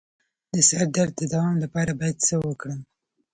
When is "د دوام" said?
1.19-1.55